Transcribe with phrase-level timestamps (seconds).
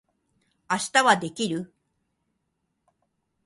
[0.67, 1.71] 明日はできる？